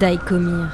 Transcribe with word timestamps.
Daïkomir. 0.00 0.70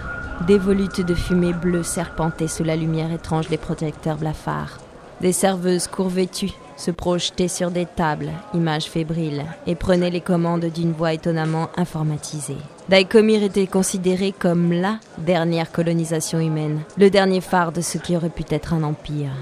Des 0.47 0.59
volutes 0.59 1.01
de 1.01 1.15
fumée 1.15 1.53
bleue 1.53 1.83
serpentaient 1.83 2.47
sous 2.47 2.63
la 2.63 2.77
lumière 2.77 3.13
étrange 3.13 3.49
des 3.49 3.57
projecteurs 3.57 4.17
blafards. 4.17 4.79
Des 5.21 5.33
serveuses 5.33 5.89
courvêtues 5.89 6.53
se 6.77 6.93
projetaient 6.93 7.49
sur 7.49 7.73
des 7.73 7.87
tables, 7.87 8.31
images 8.55 8.85
fébriles, 8.85 9.45
et 9.67 9.75
prenaient 9.75 10.11
les 10.11 10.21
commandes 10.21 10.67
d'une 10.67 10.93
voix 10.93 11.13
étonnamment 11.15 11.69
informatisée. 11.77 12.59
Daïkomir 12.89 13.43
était 13.43 13.67
considéré 13.67 14.31
comme 14.31 14.73
la 14.73 15.01
dernière 15.19 15.73
colonisation 15.73 16.39
humaine, 16.39 16.83
le 16.97 17.11
dernier 17.11 17.41
phare 17.41 17.73
de 17.73 17.81
ce 17.81 17.99
qui 17.99 18.17
aurait 18.17 18.31
pu 18.31 18.45
être 18.51 18.73
un 18.73 18.85
empire. 18.85 19.33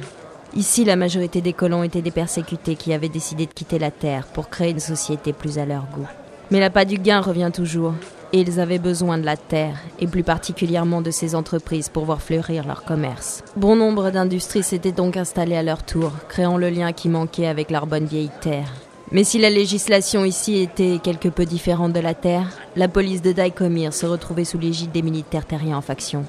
Ici, 0.55 0.87
la 0.87 0.97
majorité 0.97 1.43
des 1.43 1.53
colons 1.53 1.83
étaient 1.83 2.01
des 2.01 2.11
persécutés 2.11 2.77
qui 2.77 2.95
avaient 2.95 3.11
décidé 3.11 3.45
de 3.45 3.53
quitter 3.53 3.79
la 3.79 3.91
Terre 3.91 4.27
pour 4.27 4.49
créer 4.49 4.71
une 4.71 4.81
société 4.81 5.35
plus 5.35 5.59
à 5.59 5.67
leur 5.67 5.85
goût. 5.95 6.09
Mais 6.51 6.61
l'appât 6.61 6.85
du 6.85 6.99
gain 6.99 7.21
revient 7.21 7.51
toujours, 7.53 7.95
et 8.33 8.41
ils 8.41 8.61
avaient 8.61 8.79
besoin 8.79 9.19
de 9.19 9.25
la 9.25 9.37
terre, 9.37 9.79
et 9.99 10.07
plus 10.07 10.23
particulièrement 10.23 11.01
de 11.01 11.11
ces 11.11 11.35
entreprises 11.35 11.89
pour 11.89 12.05
voir 12.05 12.23
fleurir 12.23 12.67
leur 12.67 12.85
commerce. 12.85 13.43
Bon 13.57 13.77
nombre 13.77 14.11
d'industries 14.11 14.63
s'étaient 14.63 14.93
donc 14.93 15.17
installées 15.17 15.57
à 15.57 15.63
leur 15.63 15.83
tour, 15.83 16.13
créant 16.29 16.57
le 16.57 16.71
lien 16.71 16.93
qui 16.93 17.09
manquait 17.09 17.47
avec 17.47 17.71
leur 17.71 17.87
bonne 17.87 18.07
vieille 18.07 18.31
terre. 18.41 18.73
Mais 19.13 19.25
si 19.25 19.39
la 19.39 19.51
législation 19.51 20.25
ici 20.25 20.59
était 20.59 20.99
quelque 21.03 21.29
peu 21.29 21.45
différente 21.45 21.93
de 21.93 22.01
la 22.01 22.15
terre, 22.15 22.49
la 22.75 22.89
police 22.89 23.23
de 23.23 23.33
Daikomir 23.33 23.93
se 23.93 24.07
retrouvait 24.07 24.45
sous 24.45 24.59
l'égide 24.59 24.91
des 24.91 25.03
militaires 25.03 25.47
terriens 25.47 25.79
en 25.79 25.83
faction. 25.83 26.25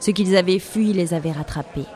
Ce 0.00 0.10
qu'ils 0.10 0.36
avaient 0.36 0.58
fui 0.58 0.92
les 0.92 1.14
avait 1.14 1.30
rattrapés. 1.30 1.86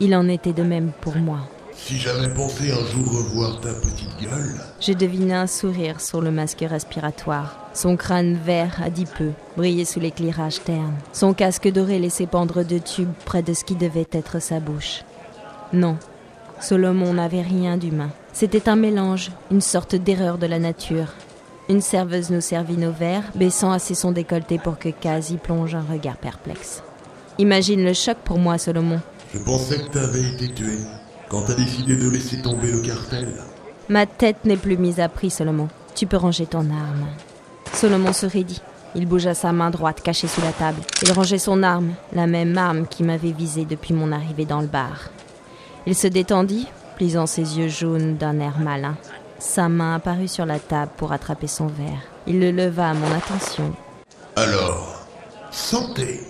Il 0.00 0.16
en 0.16 0.28
était 0.28 0.52
de 0.52 0.64
même 0.64 0.90
pour 1.00 1.16
moi. 1.16 1.38
Si 1.74 1.98
j'avais 1.98 2.32
pensé 2.32 2.70
un 2.70 2.84
jour 2.86 3.10
revoir 3.12 3.60
ta 3.60 3.72
petite 3.72 4.16
gueule. 4.20 4.60
Je 4.80 4.92
devinais 4.92 5.34
un 5.34 5.46
sourire 5.46 6.00
sur 6.00 6.20
le 6.20 6.30
masque 6.30 6.64
respiratoire. 6.68 7.58
Son 7.74 7.96
crâne 7.96 8.38
vert, 8.44 8.80
peu 9.16 9.30
brillait 9.56 9.84
sous 9.84 10.00
l'éclairage 10.00 10.62
terne. 10.62 10.94
Son 11.12 11.34
casque 11.34 11.70
doré 11.70 11.98
laissait 11.98 12.26
pendre 12.26 12.62
deux 12.62 12.80
tubes 12.80 13.12
près 13.24 13.42
de 13.42 13.54
ce 13.54 13.64
qui 13.64 13.74
devait 13.74 14.08
être 14.12 14.40
sa 14.40 14.60
bouche. 14.60 15.04
Non, 15.72 15.96
Solomon 16.60 17.14
n'avait 17.14 17.42
rien 17.42 17.76
d'humain. 17.76 18.10
C'était 18.32 18.68
un 18.68 18.76
mélange, 18.76 19.30
une 19.50 19.60
sorte 19.60 19.94
d'erreur 19.94 20.38
de 20.38 20.46
la 20.46 20.58
nature. 20.58 21.08
Une 21.68 21.80
serveuse 21.80 22.30
nous 22.30 22.40
servit 22.40 22.76
nos 22.76 22.92
verres, 22.92 23.30
baissant 23.34 23.72
assez 23.72 23.94
son 23.94 24.12
décolleté 24.12 24.58
pour 24.58 24.78
que 24.78 24.88
Kaz 24.88 25.30
y 25.30 25.36
plonge 25.36 25.74
un 25.74 25.84
regard 25.90 26.16
perplexe. 26.16 26.82
Imagine 27.38 27.84
le 27.84 27.94
choc 27.94 28.18
pour 28.24 28.38
moi, 28.38 28.58
Solomon. 28.58 29.00
Je 29.32 29.38
pensais 29.38 29.78
que 29.78 29.90
t'avais 29.90 30.22
été 30.22 30.52
tué 30.52 30.78
quand 31.32 31.40
t'as 31.46 31.54
décidé 31.54 31.96
de 31.96 32.10
laisser 32.10 32.42
tomber 32.42 32.70
le 32.70 32.80
cartel. 32.80 33.26
Ma 33.88 34.04
tête 34.04 34.44
n'est 34.44 34.58
plus 34.58 34.76
mise 34.76 35.00
à 35.00 35.08
prix, 35.08 35.30
Solomon. 35.30 35.68
Tu 35.94 36.06
peux 36.06 36.18
ranger 36.18 36.44
ton 36.44 36.70
arme. 36.70 37.06
Solomon 37.72 38.12
se 38.12 38.26
raidit. 38.26 38.60
Il 38.94 39.06
bougea 39.06 39.32
sa 39.32 39.50
main 39.52 39.70
droite 39.70 40.02
cachée 40.02 40.28
sous 40.28 40.42
la 40.42 40.52
table. 40.52 40.82
Il 41.02 41.10
rangeait 41.12 41.38
son 41.38 41.62
arme, 41.62 41.94
la 42.12 42.26
même 42.26 42.58
arme 42.58 42.86
qui 42.86 43.02
m'avait 43.02 43.32
visé 43.32 43.64
depuis 43.64 43.94
mon 43.94 44.12
arrivée 44.12 44.44
dans 44.44 44.60
le 44.60 44.66
bar. 44.66 45.08
Il 45.86 45.94
se 45.94 46.06
détendit, 46.06 46.66
plisant 46.96 47.26
ses 47.26 47.58
yeux 47.58 47.68
jaunes 47.68 48.18
d'un 48.18 48.38
air 48.38 48.58
malin. 48.58 48.96
Sa 49.38 49.70
main 49.70 49.94
apparut 49.94 50.28
sur 50.28 50.44
la 50.44 50.58
table 50.58 50.92
pour 50.98 51.12
attraper 51.12 51.46
son 51.46 51.66
verre. 51.66 52.02
Il 52.26 52.40
le 52.40 52.50
leva 52.50 52.90
à 52.90 52.94
mon 52.94 53.10
attention. 53.10 53.72
Alors, 54.36 55.06
santé 55.50 56.20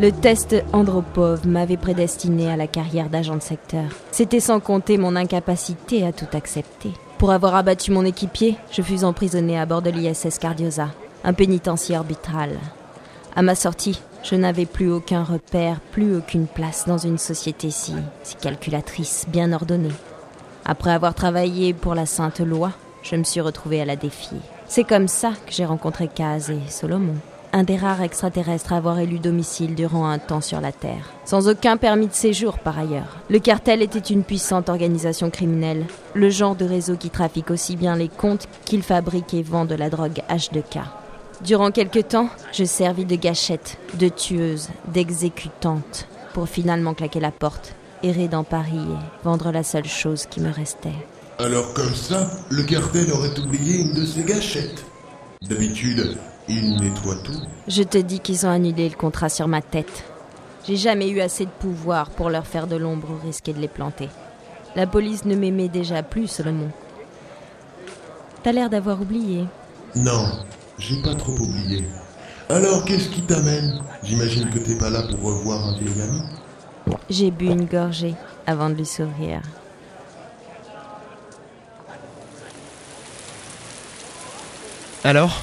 Le 0.00 0.12
test 0.12 0.54
Andropov 0.72 1.46
m'avait 1.46 1.76
prédestiné 1.76 2.50
à 2.50 2.56
la 2.56 2.68
carrière 2.68 3.08
d'agent 3.08 3.34
de 3.34 3.42
secteur. 3.42 3.84
C'était 4.12 4.38
sans 4.38 4.60
compter 4.60 4.96
mon 4.96 5.16
incapacité 5.16 6.06
à 6.06 6.12
tout 6.12 6.28
accepter. 6.32 6.92
Pour 7.18 7.32
avoir 7.32 7.56
abattu 7.56 7.90
mon 7.90 8.04
équipier, 8.04 8.56
je 8.70 8.80
fus 8.80 9.02
emprisonné 9.02 9.58
à 9.58 9.66
bord 9.66 9.82
de 9.82 9.90
l'ISS 9.90 10.38
Cardiosa, 10.38 10.90
un 11.24 11.32
pénitencier 11.32 11.96
arbitral. 11.96 12.50
À 13.34 13.42
ma 13.42 13.56
sortie, 13.56 14.00
je 14.22 14.36
n'avais 14.36 14.66
plus 14.66 14.90
aucun 14.90 15.24
repère, 15.24 15.80
plus 15.90 16.16
aucune 16.16 16.46
place 16.46 16.84
dans 16.86 16.98
une 16.98 17.18
société 17.18 17.70
si, 17.70 17.94
si 18.22 18.36
calculatrice, 18.36 19.26
bien 19.28 19.52
ordonnée. 19.52 19.94
Après 20.64 20.92
avoir 20.92 21.14
travaillé 21.14 21.74
pour 21.74 21.96
la 21.96 22.06
Sainte 22.06 22.40
Loi, 22.40 22.70
je 23.02 23.16
me 23.16 23.24
suis 23.24 23.40
retrouvé 23.40 23.80
à 23.80 23.84
la 23.84 23.96
défier. 23.96 24.38
C'est 24.68 24.84
comme 24.84 25.08
ça 25.08 25.32
que 25.46 25.52
j'ai 25.52 25.64
rencontré 25.64 26.08
Kaz 26.08 26.50
et 26.50 26.70
Solomon 26.70 27.14
un 27.52 27.62
des 27.62 27.76
rares 27.76 28.02
extraterrestres 28.02 28.72
à 28.72 28.76
avoir 28.76 28.98
élu 28.98 29.18
domicile 29.18 29.74
durant 29.74 30.08
un 30.08 30.18
temps 30.18 30.40
sur 30.40 30.60
la 30.60 30.72
Terre. 30.72 31.12
Sans 31.24 31.48
aucun 31.48 31.76
permis 31.76 32.06
de 32.06 32.12
séjour 32.12 32.58
par 32.58 32.78
ailleurs. 32.78 33.16
Le 33.30 33.38
cartel 33.38 33.82
était 33.82 33.98
une 33.98 34.22
puissante 34.22 34.68
organisation 34.68 35.30
criminelle, 35.30 35.86
le 36.14 36.30
genre 36.30 36.56
de 36.56 36.64
réseau 36.64 36.96
qui 36.96 37.10
trafique 37.10 37.50
aussi 37.50 37.76
bien 37.76 37.96
les 37.96 38.08
comptes 38.08 38.48
qu'il 38.64 38.82
fabrique 38.82 39.34
et 39.34 39.42
vend 39.42 39.64
de 39.64 39.74
la 39.74 39.90
drogue 39.90 40.22
H2K. 40.28 40.82
Durant 41.42 41.70
quelque 41.70 42.00
temps, 42.00 42.28
je 42.52 42.64
servis 42.64 43.04
de 43.04 43.16
gâchette, 43.16 43.78
de 43.94 44.08
tueuse, 44.08 44.68
d'exécutante, 44.92 46.06
pour 46.34 46.48
finalement 46.48 46.94
claquer 46.94 47.20
la 47.20 47.30
porte, 47.30 47.74
errer 48.02 48.28
dans 48.28 48.44
Paris 48.44 48.76
et 48.76 49.24
vendre 49.24 49.52
la 49.52 49.62
seule 49.62 49.86
chose 49.86 50.26
qui 50.26 50.40
me 50.40 50.52
restait. 50.52 50.90
Alors 51.40 51.72
comme 51.72 51.94
ça, 51.94 52.28
le 52.50 52.64
cartel 52.64 53.12
aurait 53.12 53.38
oublié 53.38 53.82
une 53.82 53.92
de 53.92 54.04
ses 54.04 54.24
gâchettes. 54.24 54.84
D'habitude, 55.42 56.16
il 56.48 56.80
nettoie 56.80 57.14
tout. 57.22 57.40
Je 57.68 57.84
te 57.84 57.96
dis 57.96 58.18
qu'ils 58.18 58.44
ont 58.44 58.50
annulé 58.50 58.88
le 58.88 58.96
contrat 58.96 59.28
sur 59.28 59.46
ma 59.46 59.62
tête. 59.62 60.02
J'ai 60.66 60.74
jamais 60.74 61.08
eu 61.08 61.20
assez 61.20 61.44
de 61.44 61.50
pouvoir 61.50 62.10
pour 62.10 62.28
leur 62.28 62.44
faire 62.44 62.66
de 62.66 62.74
l'ombre 62.74 63.08
ou 63.12 63.24
risquer 63.24 63.52
de 63.52 63.60
les 63.60 63.68
planter. 63.68 64.08
La 64.74 64.88
police 64.88 65.24
ne 65.26 65.36
m'aimait 65.36 65.68
déjà 65.68 66.02
plus, 66.02 66.26
Solomon. 66.26 66.70
T'as 68.42 68.50
l'air 68.50 68.68
d'avoir 68.68 69.00
oublié. 69.00 69.44
Non, 69.94 70.26
j'ai 70.76 71.00
pas 71.02 71.14
trop 71.14 71.32
oublié. 71.32 71.84
Alors 72.48 72.84
qu'est-ce 72.84 73.10
qui 73.10 73.22
t'amène? 73.22 73.80
J'imagine 74.02 74.50
que 74.50 74.58
t'es 74.58 74.76
pas 74.76 74.90
là 74.90 75.02
pour 75.02 75.20
revoir 75.22 75.68
un 75.68 75.78
vieil 75.78 76.02
ami. 76.02 76.20
J'ai 77.08 77.30
bu 77.30 77.46
une 77.46 77.66
gorgée 77.66 78.16
avant 78.44 78.70
de 78.70 78.74
lui 78.74 78.86
sourire. 78.86 79.42
Alors 85.08 85.40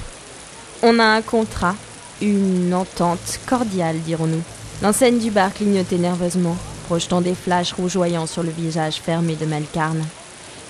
on 0.84 1.00
a 1.00 1.06
un 1.06 1.24
contrat, 1.24 1.74
une 2.22 2.72
entente 2.76 3.40
cordiale, 3.48 3.98
dirons-nous. 4.06 4.44
L'enseigne 4.84 5.18
du 5.18 5.32
bar 5.32 5.52
clignotait 5.52 5.98
nerveusement, 5.98 6.56
projetant 6.86 7.20
des 7.20 7.34
flashs 7.34 7.74
rougeoyants 7.74 8.28
sur 8.28 8.44
le 8.44 8.52
visage 8.52 8.98
fermé 8.98 9.34
de 9.36 9.48
Melkarn. 9.48 10.06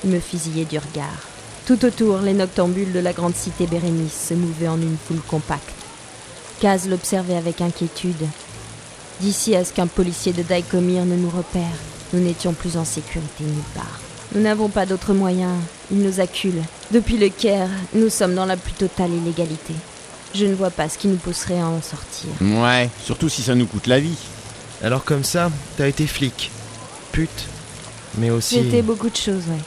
Il 0.06 0.12
me 0.12 0.22
fusillait 0.22 0.64
du 0.64 0.78
regard. 0.78 1.28
Tout 1.66 1.84
autour, 1.84 2.20
les 2.20 2.32
noctambules 2.32 2.94
de 2.94 3.02
la 3.02 3.12
grande 3.12 3.36
cité 3.36 3.68
Bérénice 3.68 4.28
se 4.30 4.34
mouvaient 4.34 4.70
en 4.70 4.80
une 4.80 4.96
foule 4.98 5.22
compacte. 5.28 5.76
Kaz 6.62 6.88
l'observait 6.88 7.36
avec 7.36 7.60
inquiétude. 7.60 8.26
D'ici 9.20 9.58
à 9.58 9.66
ce 9.66 9.74
qu'un 9.74 9.88
policier 9.88 10.32
de 10.32 10.42
Daikomir 10.42 11.04
ne 11.04 11.18
nous 11.18 11.32
repère, 11.32 11.76
nous 12.14 12.22
n'étions 12.22 12.54
plus 12.54 12.78
en 12.78 12.86
sécurité 12.86 13.44
nulle 13.44 13.74
part. 13.74 14.00
Nous 14.34 14.42
n'avons 14.42 14.70
pas 14.70 14.86
d'autre 14.86 15.14
moyen, 15.14 15.52
il 15.92 16.00
nous 16.00 16.20
accule. 16.20 16.62
Depuis 16.92 17.18
le 17.18 17.30
Caire, 17.30 17.70
nous 17.94 18.10
sommes 18.10 18.36
dans 18.36 18.46
la 18.46 18.58
plus 18.58 18.74
totale 18.74 19.12
illégalité. 19.12 19.74
Je 20.34 20.46
ne 20.46 20.56
vois 20.56 20.70
pas 20.70 20.90
ce 20.90 20.98
qui 20.98 21.08
nous 21.08 21.18
pousserait 21.18 21.60
à 21.60 21.68
en 21.68 21.82
sortir. 21.82 22.30
Ouais, 22.42 22.90
surtout 23.04 23.30
si 23.30 23.42
ça 23.42 23.56
nous 23.56 23.66
coûte 23.66 23.88
la 23.88 24.00
vie. 24.00 24.18
Alors 24.84 25.04
comme 25.04 25.24
ça, 25.24 25.50
t'as 25.78 25.88
été 25.88 26.06
flic, 26.08 26.52
pute, 27.12 27.48
mais 28.18 28.30
aussi... 28.30 28.62
J'étais 28.62 28.82
beaucoup 28.82 29.10
de 29.10 29.16
choses, 29.16 29.44
ouais. 29.48 29.62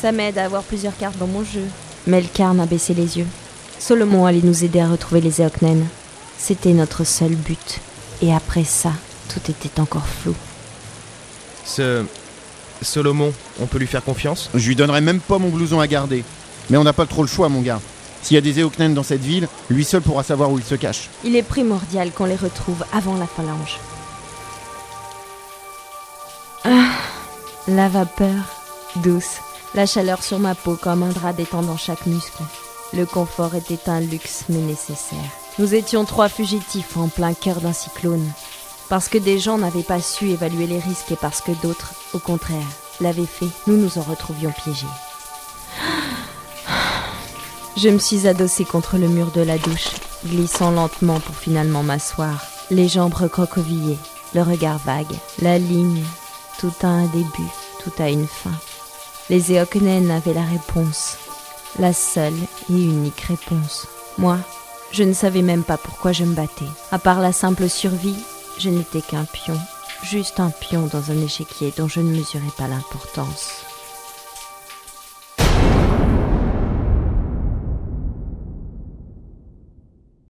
Ça 0.00 0.12
m'aide 0.12 0.38
à 0.38 0.44
avoir 0.44 0.62
plusieurs 0.62 0.96
cartes 0.96 1.18
dans 1.18 1.26
mon 1.26 1.44
jeu. 1.44 1.64
Melkarn 2.06 2.60
a 2.60 2.66
baissé 2.66 2.94
les 2.94 3.18
yeux. 3.18 3.26
Solomon 3.78 4.24
allait 4.24 4.40
nous 4.42 4.64
aider 4.64 4.80
à 4.80 4.88
retrouver 4.88 5.20
les 5.20 5.40
Eoknen. 5.42 5.86
C'était 6.38 6.72
notre 6.72 7.04
seul 7.04 7.34
but. 7.34 7.80
Et 8.22 8.32
après 8.34 8.64
ça, 8.64 8.92
tout 9.28 9.50
était 9.50 9.80
encore 9.80 10.06
flou. 10.06 10.34
Ce... 11.64 12.04
Solomon, 12.86 13.32
on 13.60 13.66
peut 13.66 13.78
lui 13.78 13.86
faire 13.86 14.04
confiance? 14.04 14.50
Je 14.54 14.68
lui 14.68 14.76
donnerai 14.76 15.00
même 15.00 15.20
pas 15.20 15.38
mon 15.38 15.48
blouson 15.48 15.80
à 15.80 15.86
garder. 15.86 16.24
Mais 16.70 16.76
on 16.76 16.84
n'a 16.84 16.92
pas 16.92 17.06
trop 17.06 17.22
le 17.22 17.28
choix, 17.28 17.48
mon 17.48 17.60
gars. 17.60 17.80
S'il 18.22 18.34
y 18.34 18.38
a 18.38 18.40
des 18.40 18.60
Eoknen 18.60 18.94
dans 18.94 19.02
cette 19.02 19.22
ville, 19.22 19.48
lui 19.70 19.84
seul 19.84 20.02
pourra 20.02 20.22
savoir 20.22 20.50
où 20.50 20.58
il 20.58 20.64
se 20.64 20.74
cache. 20.74 21.10
Il 21.22 21.36
est 21.36 21.42
primordial 21.42 22.10
qu'on 22.10 22.24
les 22.24 22.36
retrouve 22.36 22.84
avant 22.92 23.16
la 23.16 23.26
phalange. 23.26 23.78
Ah, 26.64 26.90
la 27.68 27.88
vapeur, 27.88 28.34
douce, 28.96 29.36
la 29.74 29.86
chaleur 29.86 30.24
sur 30.24 30.40
ma 30.40 30.54
peau 30.56 30.76
comme 30.80 31.04
un 31.04 31.10
drap 31.10 31.32
détendant 31.32 31.76
chaque 31.76 32.06
muscle. 32.06 32.42
Le 32.92 33.06
confort 33.06 33.54
était 33.54 33.88
un 33.88 34.00
luxe 34.00 34.44
mais 34.48 34.58
nécessaire. 34.58 35.18
Nous 35.58 35.74
étions 35.74 36.04
trois 36.04 36.28
fugitifs 36.28 36.96
en 36.96 37.08
plein 37.08 37.34
cœur 37.34 37.60
d'un 37.60 37.72
cyclone. 37.72 38.28
Parce 38.88 39.08
que 39.08 39.18
des 39.18 39.38
gens 39.38 39.58
n'avaient 39.58 39.82
pas 39.82 40.00
su 40.00 40.30
évaluer 40.30 40.66
les 40.66 40.78
risques 40.78 41.10
et 41.10 41.16
parce 41.16 41.40
que 41.40 41.52
d'autres, 41.62 41.94
au 42.14 42.18
contraire, 42.18 42.66
l'avaient 43.00 43.26
fait, 43.26 43.48
nous 43.66 43.76
nous 43.76 43.98
en 43.98 44.02
retrouvions 44.02 44.52
piégés. 44.52 44.86
Je 47.76 47.88
me 47.88 47.98
suis 47.98 48.26
adossée 48.28 48.64
contre 48.64 48.96
le 48.96 49.08
mur 49.08 49.32
de 49.32 49.42
la 49.42 49.58
douche, 49.58 49.90
glissant 50.24 50.70
lentement 50.70 51.20
pour 51.20 51.34
finalement 51.34 51.82
m'asseoir, 51.82 52.46
les 52.70 52.88
jambes 52.88 53.14
recroquevillées, 53.14 53.98
le 54.34 54.42
regard 54.42 54.78
vague, 54.78 55.14
la 55.40 55.58
ligne. 55.58 56.04
Tout 56.58 56.72
a 56.82 56.86
un 56.86 57.06
début, 57.06 57.50
tout 57.82 57.92
a 57.98 58.08
une 58.08 58.26
fin. 58.26 58.54
Les 59.28 59.52
Eoknen 59.52 60.10
avaient 60.10 60.32
la 60.32 60.44
réponse, 60.44 61.18
la 61.78 61.92
seule 61.92 62.38
et 62.70 62.72
unique 62.72 63.20
réponse. 63.20 63.86
Moi, 64.16 64.38
je 64.92 65.02
ne 65.02 65.12
savais 65.12 65.42
même 65.42 65.64
pas 65.64 65.76
pourquoi 65.76 66.12
je 66.12 66.24
me 66.24 66.34
battais. 66.34 66.64
À 66.92 66.98
part 66.98 67.20
la 67.20 67.32
simple 67.32 67.68
survie, 67.68 68.16
je 68.58 68.70
n'étais 68.70 69.02
qu'un 69.02 69.24
pion, 69.24 69.58
juste 70.02 70.40
un 70.40 70.50
pion 70.50 70.86
dans 70.86 71.10
un 71.10 71.20
échiquier 71.22 71.72
dont 71.76 71.88
je 71.88 72.00
ne 72.00 72.16
mesurais 72.16 72.52
pas 72.56 72.68
l'importance. 72.68 73.65